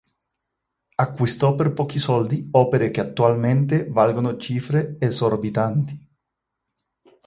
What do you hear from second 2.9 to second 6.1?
attualmente valgono cifre esorbitanti.